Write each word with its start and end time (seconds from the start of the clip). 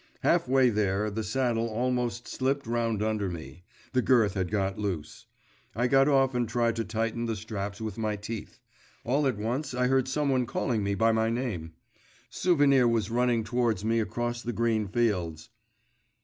Half 0.21 0.47
way 0.47 0.71
there, 0.71 1.11
the 1.11 1.23
saddle 1.23 1.69
almost 1.69 2.27
slipped 2.27 2.65
round 2.65 3.03
under 3.03 3.29
me; 3.29 3.61
the 3.93 4.01
girth 4.01 4.33
had 4.33 4.49
got 4.49 4.79
loose; 4.79 5.27
I 5.75 5.85
got 5.85 6.07
off 6.07 6.33
and 6.33 6.49
tried 6.49 6.75
to 6.77 6.83
tighten 6.83 7.27
the 7.27 7.35
straps 7.35 7.79
with 7.79 7.99
my 7.99 8.15
teeth.… 8.15 8.59
All 9.03 9.27
at 9.27 9.37
once 9.37 9.75
I 9.75 9.85
heard 9.85 10.07
someone 10.07 10.47
calling 10.47 10.83
me 10.83 10.95
by 10.95 11.11
my 11.11 11.29
name.… 11.29 11.73
Souvenir 12.31 12.87
was 12.87 13.11
running 13.11 13.43
towards 13.43 13.85
me 13.85 13.99
across 13.99 14.41
the 14.41 14.53
green 14.53 14.87
fields. 14.87 15.49